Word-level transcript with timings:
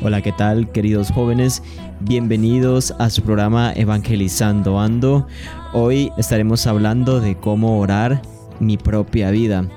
Hola, 0.00 0.22
¿qué 0.22 0.30
tal 0.30 0.70
queridos 0.70 1.10
jóvenes? 1.10 1.60
Bienvenidos 1.98 2.94
a 3.00 3.10
su 3.10 3.22
programa 3.22 3.72
Evangelizando 3.74 4.78
Ando. 4.78 5.26
Hoy 5.72 6.12
estaremos 6.16 6.68
hablando 6.68 7.20
de 7.20 7.36
cómo 7.36 7.80
orar 7.80 8.22
mi 8.60 8.76
propia 8.76 9.32
vida. 9.32 9.68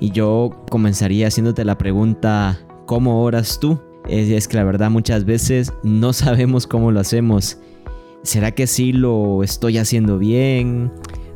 Y 0.00 0.12
yo 0.12 0.64
comenzaría 0.70 1.26
haciéndote 1.26 1.62
la 1.66 1.76
pregunta, 1.76 2.58
¿cómo 2.86 3.22
oras 3.22 3.60
tú? 3.60 3.78
Es, 4.08 4.48
que 4.48 4.56
la 4.56 4.64
verdad 4.64 4.88
muchas 4.88 5.26
veces 5.26 5.70
no 5.82 6.14
sabemos 6.14 6.66
cómo 6.66 6.90
lo 6.90 7.00
hacemos. 7.00 7.58
¿Será 8.22 8.52
que 8.52 8.66
sí 8.66 8.94
lo 8.94 9.42
estoy 9.42 9.76
haciendo 9.76 10.18
bien? 10.18 10.90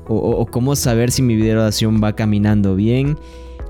¿O, 0.09 0.17
o 0.17 0.47
cómo 0.47 0.77
saber 0.77 1.11
si 1.11 1.21
mi 1.21 1.37
vida 1.37 1.49
de 1.49 1.61
oración 1.61 2.01
va 2.03 2.17
caminando 2.17 2.75
bien? 2.75 3.19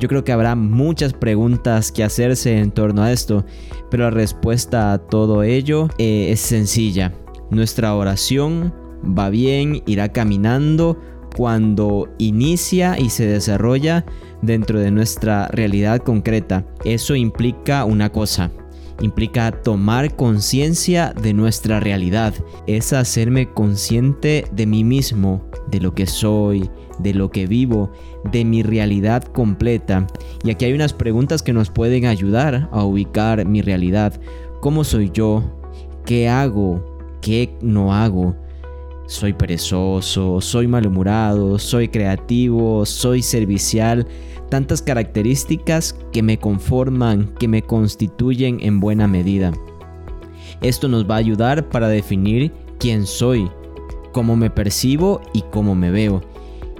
Yo 0.01 0.09
creo 0.09 0.25
que 0.25 0.33
habrá 0.33 0.55
muchas 0.55 1.13
preguntas 1.13 1.93
que 1.93 2.03
hacerse 2.03 2.59
en 2.59 2.71
torno 2.71 3.03
a 3.03 3.13
esto, 3.13 3.45
pero 3.91 4.05
la 4.05 4.11
respuesta 4.11 4.95
a 4.95 4.99
todo 4.99 5.43
ello 5.43 5.89
eh, 5.99 6.29
es 6.33 6.41
sencilla. 6.41 7.13
Nuestra 7.51 7.95
oración 7.95 8.73
va 9.05 9.29
bien, 9.29 9.83
irá 9.85 10.09
caminando 10.11 10.99
cuando 11.37 12.09
inicia 12.17 12.99
y 12.99 13.11
se 13.11 13.27
desarrolla 13.27 14.07
dentro 14.41 14.81
de 14.81 14.91
nuestra 14.91 15.49
realidad 15.49 16.01
concreta. 16.01 16.65
Eso 16.83 17.15
implica 17.15 17.85
una 17.85 18.11
cosa, 18.11 18.51
implica 19.01 19.51
tomar 19.51 20.17
conciencia 20.17 21.13
de 21.21 21.33
nuestra 21.33 21.81
realidad, 21.81 22.35
es 22.67 22.93
hacerme 22.93 23.53
consciente 23.53 24.45
de 24.53 24.67
mí 24.67 24.85
mismo, 24.85 25.45
de 25.69 25.81
lo 25.81 25.95
que 25.95 26.07
soy, 26.07 26.71
de 26.99 27.15
lo 27.15 27.31
que 27.31 27.47
vivo, 27.47 27.91
de 28.31 28.45
mi 28.45 28.63
realidad 28.63 29.25
completa. 29.25 30.07
Y 30.45 30.51
aquí 30.51 30.65
hay 30.67 30.73
unas 30.73 30.93
preguntas 30.93 31.43
que 31.43 31.53
nos 31.53 31.71
pueden 31.71 32.07
ayudar 32.07 32.69
a 32.73 32.85
ubicar 32.85 33.45
mi 33.47 33.63
realidad. 33.63 34.21
¿Cómo 34.61 34.85
soy 34.85 35.11
yo? 35.13 35.43
¿Qué 36.05 36.29
hago? 36.29 36.85
¿Qué 37.21 37.57
no 37.63 37.95
hago? 37.95 38.35
Soy 39.11 39.33
perezoso, 39.33 40.41
soy 40.41 40.69
malhumorado, 40.69 41.59
soy 41.59 41.89
creativo, 41.89 42.87
soy 42.87 43.23
servicial, 43.23 44.07
tantas 44.51 44.81
características 44.83 45.97
que 46.13 46.23
me 46.23 46.39
conforman, 46.39 47.35
que 47.35 47.49
me 47.49 47.61
constituyen 47.61 48.59
en 48.61 48.79
buena 48.79 49.09
medida. 49.09 49.51
Esto 50.63 50.87
nos 50.87 51.11
va 51.11 51.17
a 51.17 51.19
ayudar 51.19 51.69
para 51.71 51.89
definir 51.89 52.53
quién 52.79 53.05
soy, 53.05 53.51
cómo 54.13 54.37
me 54.37 54.49
percibo 54.49 55.21
y 55.35 55.43
cómo 55.51 55.75
me 55.75 55.91
veo 55.91 56.23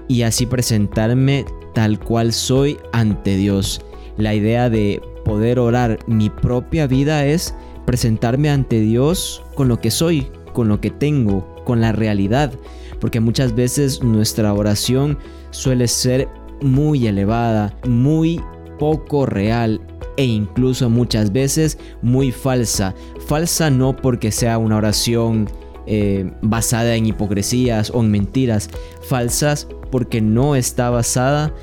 y 0.07 0.21
así 0.21 0.45
presentarme 0.45 1.43
tal 1.73 1.99
cual 1.99 2.31
soy 2.31 2.77
ante 2.93 3.35
Dios. 3.35 3.81
La 4.15 4.33
idea 4.33 4.69
de 4.69 5.01
poder 5.25 5.59
orar 5.59 5.99
mi 6.07 6.29
propia 6.29 6.87
vida 6.87 7.25
es 7.25 7.53
presentarme 7.85 8.49
ante 8.49 8.79
Dios 8.79 9.43
con 9.53 9.67
lo 9.67 9.81
que 9.81 9.91
soy, 9.91 10.29
con 10.53 10.69
lo 10.69 10.79
que 10.79 10.91
tengo, 10.91 11.50
con 11.63 11.81
la 11.81 11.91
realidad, 11.91 12.51
porque 12.99 13.19
muchas 13.19 13.55
veces 13.55 14.03
nuestra 14.03 14.53
oración 14.53 15.17
suele 15.51 15.87
ser 15.87 16.27
muy 16.61 17.07
elevada, 17.07 17.75
muy 17.87 18.41
poco 18.79 19.25
real 19.25 19.81
e 20.17 20.25
incluso 20.25 20.89
muchas 20.89 21.31
veces 21.31 21.77
muy 22.01 22.31
falsa. 22.31 22.95
Falsa 23.27 23.69
no 23.69 23.95
porque 23.95 24.31
sea 24.31 24.57
una 24.57 24.77
oración 24.77 25.49
eh, 25.87 26.31
basada 26.41 26.95
en 26.95 27.05
hipocresías 27.05 27.91
o 27.91 28.01
en 28.01 28.11
mentiras 28.11 28.69
falsas, 29.01 29.67
porque 29.91 30.21
no 30.21 30.55
está 30.55 30.89
basada 30.89 31.53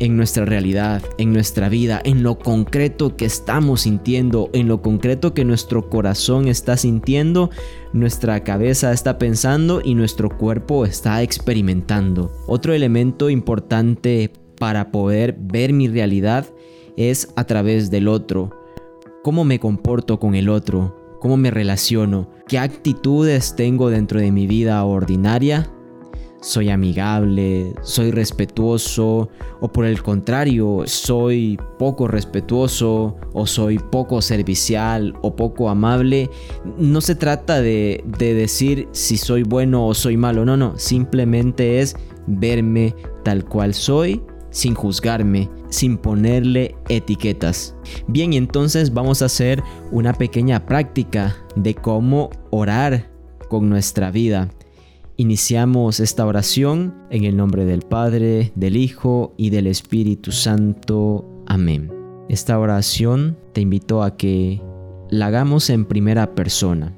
en 0.00 0.16
nuestra 0.16 0.44
realidad, 0.44 1.02
en 1.18 1.32
nuestra 1.32 1.68
vida, 1.68 2.00
en 2.04 2.22
lo 2.22 2.38
concreto 2.38 3.16
que 3.16 3.24
estamos 3.24 3.82
sintiendo, 3.82 4.50
en 4.52 4.68
lo 4.68 4.82
concreto 4.82 5.34
que 5.34 5.44
nuestro 5.44 5.88
corazón 5.88 6.48
está 6.48 6.76
sintiendo, 6.76 7.50
nuestra 7.92 8.42
cabeza 8.42 8.92
está 8.92 9.18
pensando 9.18 9.80
y 9.84 9.94
nuestro 9.94 10.28
cuerpo 10.36 10.84
está 10.84 11.22
experimentando. 11.22 12.32
Otro 12.46 12.72
elemento 12.72 13.30
importante 13.30 14.32
para 14.58 14.90
poder 14.90 15.36
ver 15.38 15.72
mi 15.72 15.88
realidad 15.88 16.46
es 16.96 17.28
a 17.36 17.44
través 17.44 17.90
del 17.90 18.08
otro. 18.08 18.50
¿Cómo 19.22 19.44
me 19.44 19.58
comporto 19.58 20.18
con 20.18 20.34
el 20.34 20.48
otro? 20.48 21.18
¿Cómo 21.20 21.36
me 21.36 21.50
relaciono? 21.50 22.30
¿Qué 22.46 22.58
actitudes 22.58 23.56
tengo 23.56 23.88
dentro 23.88 24.20
de 24.20 24.30
mi 24.30 24.46
vida 24.46 24.84
ordinaria 24.84 25.73
soy 26.44 26.68
amigable, 26.68 27.74
soy 27.80 28.10
respetuoso 28.10 29.30
o 29.60 29.72
por 29.72 29.86
el 29.86 30.02
contrario, 30.02 30.82
soy 30.84 31.58
poco 31.78 32.06
respetuoso 32.06 33.16
o 33.32 33.46
soy 33.46 33.78
poco 33.78 34.20
servicial 34.20 35.14
o 35.22 35.34
poco 35.34 35.70
amable. 35.70 36.28
No 36.76 37.00
se 37.00 37.14
trata 37.14 37.62
de, 37.62 38.04
decir 38.18 38.88
si 38.92 39.16
soy 39.16 39.42
bueno 39.42 39.86
o 39.86 39.94
soy 39.94 40.18
malo, 40.18 40.44
no, 40.44 40.56
no, 40.58 40.78
simplemente 40.78 41.80
es 41.80 41.96
verme 42.26 42.94
tal 43.24 43.46
cual 43.46 43.72
soy 43.72 44.22
sin 44.50 44.74
juzgarme, 44.74 45.48
sin 45.70 45.96
ponerle 45.96 46.76
etiquetas. 46.90 47.74
Bien, 48.06 48.34
y 48.34 48.36
entonces 48.36 48.92
vamos 48.92 49.22
a 49.22 49.26
hacer 49.26 49.62
una 49.90 50.12
pequeña 50.12 50.66
práctica 50.66 51.34
de 51.56 51.74
cómo 51.74 52.28
orar 52.50 53.10
con 53.48 53.70
nuestra 53.70 54.10
vida. 54.10 54.50
Iniciamos 55.16 56.00
esta 56.00 56.26
oración 56.26 56.92
en 57.08 57.22
el 57.22 57.36
nombre 57.36 57.64
del 57.64 57.82
Padre, 57.82 58.50
del 58.56 58.76
Hijo 58.76 59.32
y 59.36 59.50
del 59.50 59.68
Espíritu 59.68 60.32
Santo. 60.32 61.24
Amén. 61.46 61.92
Esta 62.28 62.58
oración 62.58 63.38
te 63.52 63.60
invito 63.60 64.02
a 64.02 64.16
que 64.16 64.60
la 65.10 65.26
hagamos 65.26 65.70
en 65.70 65.84
primera 65.84 66.34
persona. 66.34 66.96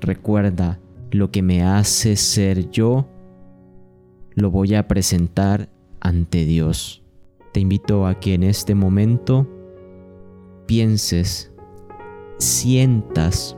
Recuerda, 0.00 0.78
lo 1.10 1.32
que 1.32 1.42
me 1.42 1.64
hace 1.64 2.14
ser 2.14 2.70
yo, 2.70 3.08
lo 4.34 4.52
voy 4.52 4.76
a 4.76 4.86
presentar 4.86 5.68
ante 5.98 6.44
Dios. 6.44 7.02
Te 7.52 7.58
invito 7.58 8.06
a 8.06 8.20
que 8.20 8.34
en 8.34 8.44
este 8.44 8.76
momento 8.76 9.48
pienses, 10.66 11.52
sientas, 12.38 13.56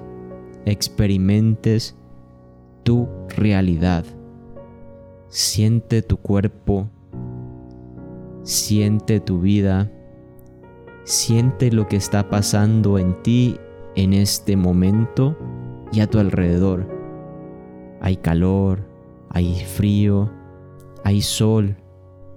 experimentes 0.64 1.96
tu 2.84 3.08
realidad. 3.36 4.04
Siente 5.28 6.02
tu 6.02 6.18
cuerpo, 6.18 6.88
siente 8.42 9.18
tu 9.18 9.40
vida, 9.40 9.90
siente 11.02 11.72
lo 11.72 11.88
que 11.88 11.96
está 11.96 12.28
pasando 12.28 12.98
en 12.98 13.20
ti 13.22 13.56
en 13.96 14.12
este 14.12 14.56
momento 14.56 15.36
y 15.92 16.00
a 16.00 16.06
tu 16.06 16.18
alrededor. 16.18 16.88
Hay 18.00 18.16
calor, 18.16 18.86
hay 19.30 19.54
frío, 19.64 20.30
hay 21.02 21.20
sol, 21.22 21.76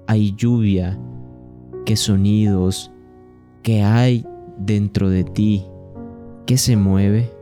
hay 0.08 0.34
lluvia, 0.36 0.98
qué 1.86 1.96
sonidos, 1.96 2.92
qué 3.64 3.84
hay 3.84 4.26
dentro 4.58 5.10
de 5.10 5.24
ti, 5.24 5.66
qué 6.46 6.58
se 6.58 6.78
mueve. 6.78 7.37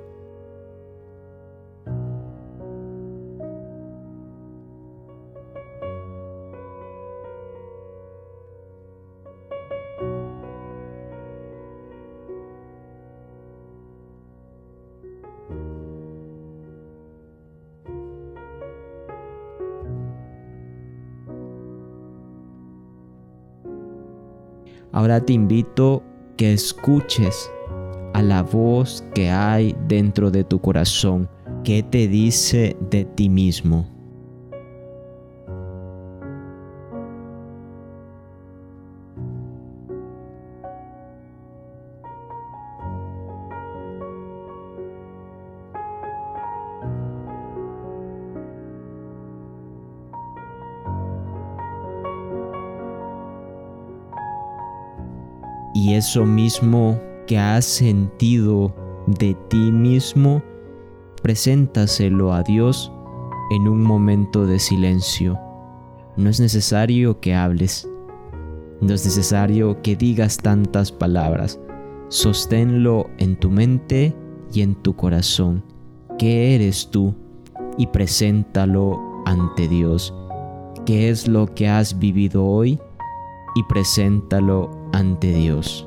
Ahora 24.96 25.20
te 25.20 25.34
invito 25.34 26.02
que 26.38 26.54
escuches 26.54 27.52
a 28.14 28.22
la 28.22 28.44
voz 28.44 29.04
que 29.14 29.30
hay 29.30 29.76
dentro 29.90 30.32
de 30.32 30.46
tu 30.46 30.62
corazón, 30.62 31.30
que 31.66 31.84
te 31.84 32.08
dice 32.08 32.78
de 32.90 33.04
ti 33.04 33.28
mismo. 33.28 33.95
Y 55.86 55.94
eso 55.94 56.26
mismo 56.26 57.00
que 57.28 57.38
has 57.38 57.64
sentido 57.64 58.74
de 59.06 59.36
ti 59.50 59.72
mismo, 59.72 60.42
preséntaselo 61.22 62.34
a 62.34 62.42
Dios 62.42 62.92
en 63.52 63.68
un 63.68 63.84
momento 63.84 64.48
de 64.48 64.58
silencio. 64.58 65.40
No 66.18 66.32
es 66.32 66.40
necesario 66.40 67.20
que 67.20 67.36
hables. 67.36 67.88
No 68.82 68.96
es 68.96 69.06
necesario 69.06 69.80
que 69.84 69.96
digas 69.96 70.38
tantas 70.38 70.92
palabras. 70.92 71.60
Sosténlo 72.10 73.06
en 73.20 73.40
tu 73.40 73.52
mente 73.52 74.16
y 74.52 74.62
en 74.62 74.74
tu 74.74 74.96
corazón 74.96 75.64
qué 76.18 76.56
eres 76.56 76.90
tú 76.90 77.14
y 77.78 77.86
preséntalo 77.86 79.00
ante 79.28 79.68
Dios. 79.68 80.16
¿Qué 80.84 81.10
es 81.10 81.28
lo 81.28 81.46
que 81.54 81.70
has 81.70 82.00
vivido 82.00 82.44
hoy? 82.44 82.80
Y 83.54 83.62
preséntalo 83.70 84.75
ante 84.96 85.34
Dios. 85.34 85.86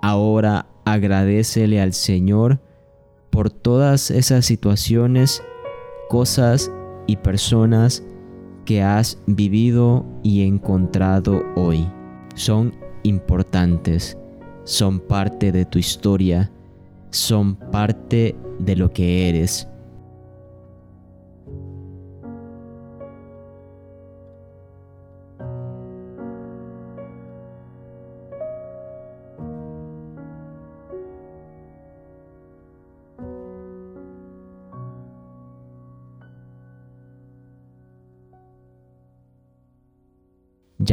Ahora 0.00 0.66
agradecele 0.84 1.80
al 1.80 1.92
Señor 1.92 2.60
por 3.34 3.50
todas 3.50 4.12
esas 4.12 4.46
situaciones, 4.46 5.42
cosas 6.08 6.70
y 7.08 7.16
personas 7.16 8.04
que 8.64 8.80
has 8.80 9.18
vivido 9.26 10.06
y 10.22 10.46
encontrado 10.46 11.42
hoy. 11.56 11.84
Son 12.36 12.72
importantes, 13.02 14.16
son 14.62 15.00
parte 15.00 15.50
de 15.50 15.64
tu 15.64 15.80
historia, 15.80 16.52
son 17.10 17.56
parte 17.56 18.36
de 18.60 18.76
lo 18.76 18.92
que 18.92 19.28
eres. 19.28 19.66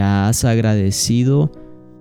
Has 0.02 0.46
agradecido 0.46 1.52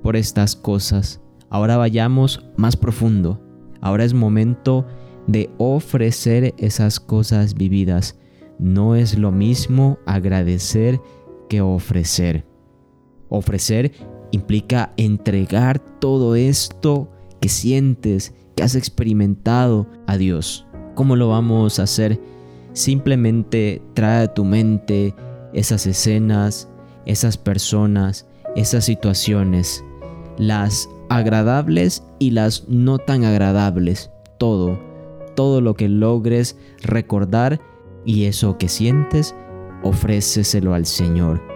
por 0.02 0.16
estas 0.16 0.56
cosas. 0.56 1.20
Ahora 1.50 1.76
vayamos 1.76 2.42
más 2.56 2.74
profundo. 2.74 3.42
Ahora 3.82 4.04
es 4.04 4.14
momento 4.14 4.86
de 5.26 5.50
ofrecer 5.58 6.54
esas 6.56 6.98
cosas 6.98 7.52
vividas. 7.52 8.18
No 8.58 8.94
es 8.94 9.18
lo 9.18 9.32
mismo 9.32 9.98
agradecer 10.06 10.98
que 11.50 11.60
ofrecer. 11.60 12.46
Ofrecer 13.28 13.92
implica 14.30 14.94
entregar 14.96 15.78
todo 16.00 16.36
esto 16.36 17.10
que 17.38 17.50
sientes, 17.50 18.34
que 18.56 18.62
has 18.62 18.76
experimentado 18.76 19.86
a 20.06 20.16
Dios. 20.16 20.66
¿Cómo 20.94 21.16
lo 21.16 21.28
vamos 21.28 21.78
a 21.78 21.82
hacer? 21.82 22.18
Simplemente 22.72 23.82
trae 23.92 24.24
a 24.24 24.32
tu 24.32 24.46
mente 24.46 25.14
esas 25.52 25.86
escenas, 25.86 26.69
esas 27.10 27.36
personas, 27.36 28.26
esas 28.54 28.84
situaciones, 28.84 29.84
las 30.38 30.88
agradables 31.08 32.04
y 32.20 32.30
las 32.30 32.68
no 32.68 32.98
tan 32.98 33.24
agradables, 33.24 34.10
todo, 34.38 34.78
todo 35.34 35.60
lo 35.60 35.74
que 35.74 35.88
logres 35.88 36.56
recordar 36.82 37.60
y 38.04 38.24
eso 38.24 38.58
que 38.58 38.68
sientes, 38.68 39.34
ofréceselo 39.82 40.72
al 40.72 40.86
Señor. 40.86 41.49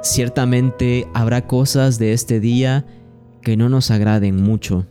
Ciertamente 0.00 1.08
habrá 1.12 1.48
cosas 1.48 1.98
de 1.98 2.12
este 2.12 2.38
día 2.38 2.86
que 3.42 3.56
no 3.56 3.68
nos 3.68 3.90
agraden 3.90 4.40
mucho, 4.40 4.86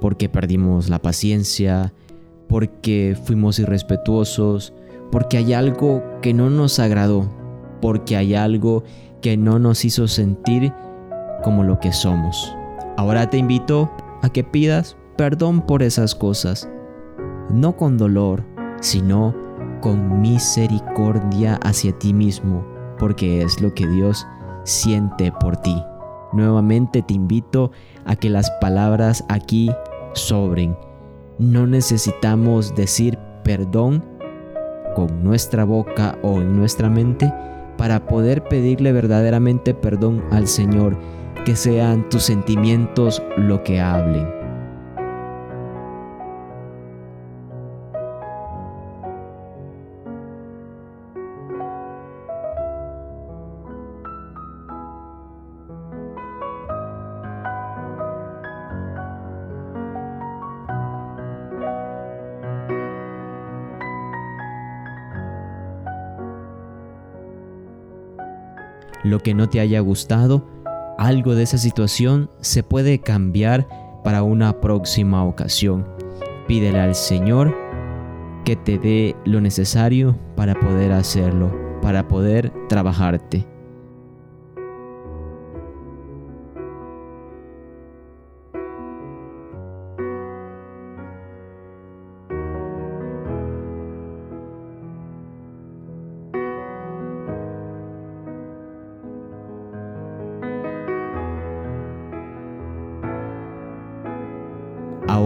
porque 0.00 0.28
perdimos 0.28 0.88
la 0.88 1.00
paciencia, 1.00 1.92
porque 2.48 3.16
fuimos 3.24 3.60
irrespetuosos, 3.60 4.72
porque 5.12 5.36
hay 5.36 5.52
algo 5.52 6.02
que 6.22 6.34
no 6.34 6.50
nos 6.50 6.80
agradó, 6.80 7.30
porque 7.80 8.16
hay 8.16 8.34
algo 8.34 8.82
que 9.22 9.36
no 9.36 9.60
nos 9.60 9.84
hizo 9.84 10.08
sentir 10.08 10.72
como 11.44 11.62
lo 11.62 11.78
que 11.78 11.92
somos. 11.92 12.52
Ahora 12.96 13.30
te 13.30 13.38
invito 13.38 13.92
a 14.22 14.28
que 14.28 14.42
pidas 14.42 14.96
perdón 15.16 15.64
por 15.64 15.84
esas 15.84 16.16
cosas, 16.16 16.68
no 17.48 17.76
con 17.76 17.96
dolor, 17.96 18.44
sino 18.80 19.36
con 19.80 20.20
misericordia 20.20 21.60
hacia 21.62 21.96
ti 21.96 22.12
mismo 22.12 22.79
porque 23.00 23.42
es 23.42 23.60
lo 23.60 23.74
que 23.74 23.88
Dios 23.88 24.26
siente 24.64 25.32
por 25.32 25.56
ti. 25.56 25.82
Nuevamente 26.32 27.02
te 27.02 27.14
invito 27.14 27.72
a 28.04 28.14
que 28.14 28.30
las 28.30 28.50
palabras 28.60 29.24
aquí 29.28 29.70
sobren. 30.12 30.76
No 31.38 31.66
necesitamos 31.66 32.76
decir 32.76 33.18
perdón 33.42 34.04
con 34.94 35.24
nuestra 35.24 35.64
boca 35.64 36.18
o 36.22 36.40
en 36.40 36.56
nuestra 36.56 36.88
mente 36.88 37.32
para 37.76 38.06
poder 38.06 38.44
pedirle 38.44 38.92
verdaderamente 38.92 39.72
perdón 39.72 40.22
al 40.30 40.46
Señor, 40.46 40.98
que 41.46 41.56
sean 41.56 42.08
tus 42.10 42.24
sentimientos 42.24 43.22
lo 43.38 43.64
que 43.64 43.80
hablen. 43.80 44.39
Lo 69.04 69.20
que 69.20 69.34
no 69.34 69.48
te 69.48 69.60
haya 69.60 69.80
gustado, 69.80 70.46
algo 70.98 71.34
de 71.34 71.42
esa 71.42 71.58
situación 71.58 72.30
se 72.40 72.62
puede 72.62 73.00
cambiar 73.00 73.68
para 74.04 74.22
una 74.22 74.60
próxima 74.60 75.24
ocasión. 75.24 75.86
Pídele 76.46 76.80
al 76.80 76.94
Señor 76.94 77.56
que 78.44 78.56
te 78.56 78.78
dé 78.78 79.16
lo 79.24 79.40
necesario 79.40 80.18
para 80.36 80.54
poder 80.54 80.92
hacerlo, 80.92 81.52
para 81.82 82.08
poder 82.08 82.52
trabajarte. 82.68 83.46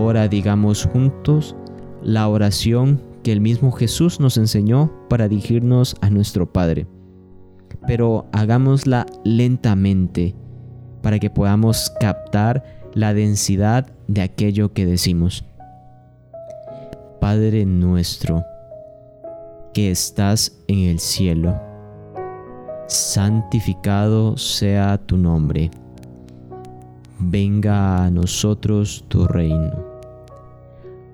Ahora 0.04 0.28
digamos 0.28 0.84
juntos 0.84 1.56
la 2.02 2.28
oración 2.28 3.00
que 3.22 3.32
el 3.32 3.40
mismo 3.40 3.72
Jesús 3.72 4.20
nos 4.20 4.36
enseñó 4.36 4.92
para 5.08 5.28
dirigirnos 5.28 5.96
a 6.02 6.10
nuestro 6.10 6.52
Padre. 6.52 6.86
Pero 7.86 8.26
hagámosla 8.32 9.06
lentamente 9.24 10.34
para 11.00 11.18
que 11.18 11.30
podamos 11.30 11.90
captar 12.00 12.62
la 12.92 13.14
densidad 13.14 13.94
de 14.06 14.20
aquello 14.20 14.74
que 14.74 14.84
decimos. 14.84 15.46
Padre 17.18 17.64
nuestro, 17.64 18.44
que 19.72 19.90
estás 19.90 20.60
en 20.68 20.80
el 20.80 20.98
cielo, 20.98 21.58
santificado 22.88 24.36
sea 24.36 24.98
tu 24.98 25.16
nombre 25.16 25.70
venga 27.18 28.04
a 28.04 28.10
nosotros 28.10 29.04
tu 29.08 29.26
reino. 29.26 29.93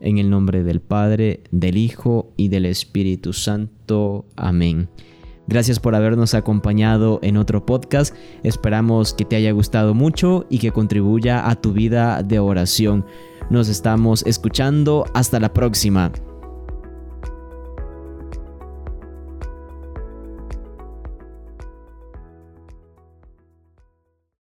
En 0.00 0.18
el 0.18 0.30
nombre 0.30 0.62
del 0.62 0.80
Padre, 0.80 1.40
del 1.50 1.76
Hijo 1.76 2.32
y 2.36 2.48
del 2.48 2.66
Espíritu 2.66 3.32
Santo. 3.32 4.26
Amén. 4.36 4.88
Gracias 5.48 5.78
por 5.78 5.94
habernos 5.94 6.34
acompañado 6.34 7.20
en 7.22 7.36
otro 7.36 7.64
podcast. 7.64 8.14
Esperamos 8.42 9.14
que 9.14 9.24
te 9.24 9.36
haya 9.36 9.52
gustado 9.52 9.94
mucho 9.94 10.46
y 10.50 10.58
que 10.58 10.72
contribuya 10.72 11.48
a 11.48 11.54
tu 11.54 11.72
vida 11.72 12.22
de 12.22 12.40
oración. 12.40 13.06
Nos 13.48 13.68
estamos 13.68 14.24
escuchando. 14.26 15.04
Hasta 15.14 15.38
la 15.38 15.52
próxima. 15.52 16.10